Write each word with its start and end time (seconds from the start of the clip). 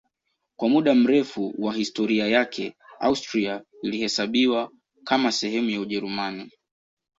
Kwa 0.57 0.69
muda 0.69 0.95
mrefu 0.95 1.53
wa 1.57 1.73
historia 1.73 2.27
yake 2.27 2.73
Austria 2.99 3.63
ilihesabiwa 3.83 4.71
kama 5.03 5.31
sehemu 5.31 5.69
ya 5.69 5.81
Ujerumani. 5.81 6.51